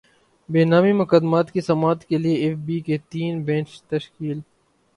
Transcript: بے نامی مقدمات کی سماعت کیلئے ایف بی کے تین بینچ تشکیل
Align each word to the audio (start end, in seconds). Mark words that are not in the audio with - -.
بے 0.49 0.61
نامی 0.65 0.93
مقدمات 0.93 1.51
کی 1.51 1.61
سماعت 1.61 1.99
کیلئے 2.05 2.33
ایف 2.35 2.57
بی 2.65 2.79
کے 2.79 2.97
تین 3.09 3.43
بینچ 3.45 3.81
تشکیل 3.83 4.39